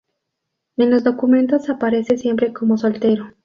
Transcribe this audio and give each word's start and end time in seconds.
En 0.77 0.89
los 0.89 1.03
documentos 1.03 1.69
aparece 1.69 2.17
siempre 2.17 2.51
como 2.53 2.75
soltero. 2.75 3.33